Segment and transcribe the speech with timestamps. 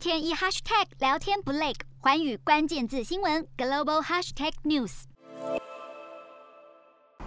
[0.00, 5.02] 天一 hashtag 聊天不累，环宇关键字新闻 global hashtag news。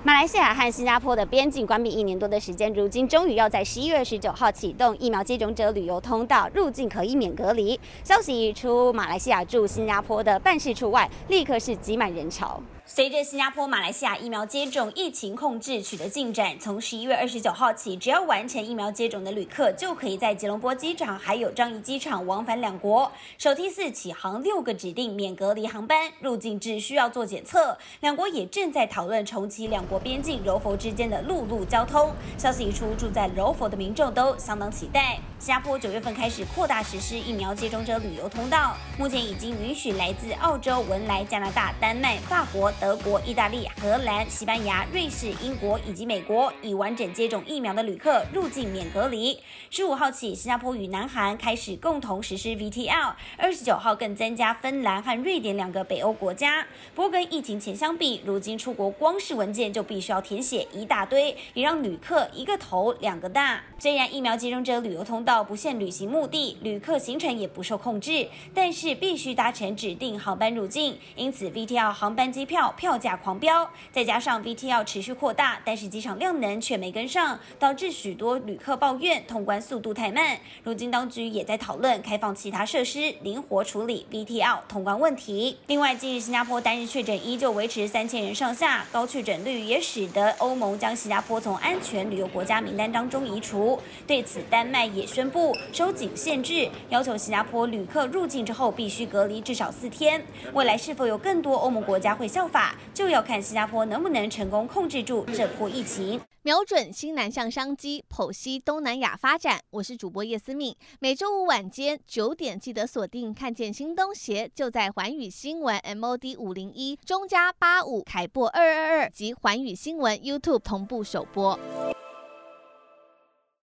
[0.01, 7.79] 马来西亚和新加坡的边境关闭一年多的时间，如今终于要在十一月十九号启动疫苗接种者旅游通道，入境可以免隔离。
[8.03, 12.59] 消息一出，马来西亚驻新加坡的办事处外立刻是挤满人潮。
[12.95, 23.11] 随着新加坡、马来西亚疫苗接种疫情控制取得进展，从十一月二十九号起，只要完成疫苗接种的旅客，就可以在吉隆坡机场还有樟宜机场往返两国。
[23.39, 27.75] 首梯次起航六个指定免隔离航班，入境只需要做检测。
[28.01, 32.13] 两国也正在讨论重启两国边境柔佛之间的陆路交通。
[32.37, 35.17] 消息一出，住在柔佛的民众都相当期待。
[35.43, 42.71] 新加坡九月份开始扩大实施疫苗接种者旅游通道，目前已经允许来自澳洲、文莱、加拿大、丹麦、法国。
[42.79, 49.37] 德国、意大利、荷兰、西班牙、瑞士、英国以及美国已完整接种疫苗的旅客入境免隔离。
[49.69, 56.65] 十五号起，新加坡与南韩开始共同实施 VTL，二十九号更增加芬兰和瑞典两个北欧国家。
[56.95, 63.61] 不过跟疫情前相比，如今出国光是文件就必须要填写一大堆，也让旅客一个头两个大。
[63.77, 72.71] 虽然疫苗接种者旅游通道到不限旅行目的，旅客行程也不受控制，但是必须搭乘指定航班入境，因此 VTL 航班机票。
[72.77, 80.37] 票价狂飙，再加上 VTL 持续扩大，但是机场量能却没跟上，导致许多旅客抱怨通关速度太慢。
[80.63, 85.57] 如今当局也在讨论开放其他设施，灵活处理 VTL 通关问题。
[85.65, 93.79] 另外，近日新加坡单日确诊依旧维持三千人上下，高确诊率也使得欧盟将新加坡从安全旅游国家名单当中移除。
[94.05, 100.21] 对此，丹麦也宣宣布收紧限制，要求新加坡旅客入境之后必须隔离至少四天。
[100.51, 102.45] 未来是否有更多欧盟国家会效？
[102.45, 109.61] 法就要看新加坡能不能成功控制住这波疫情，瞄准新南向商机，剖析东南亚发展。
[109.69, 121.57] 我是主播叶思敏，每周五晚间九点记得锁定，看见新东协就在环宇新闻 MOD 五零一中加八五凯擘二二二及环宇新闻 YouTube 同步首播。